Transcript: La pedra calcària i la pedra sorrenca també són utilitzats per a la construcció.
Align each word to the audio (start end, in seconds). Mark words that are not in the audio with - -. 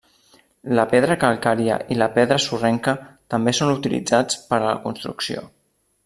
La 0.79 0.85
pedra 0.93 1.17
calcària 1.23 1.75
i 1.95 1.99
la 2.01 2.07
pedra 2.15 2.39
sorrenca 2.47 2.95
també 3.33 3.53
són 3.61 3.73
utilitzats 3.77 4.39
per 4.51 4.59
a 4.63 4.67
la 4.69 4.73
construcció. 4.87 5.45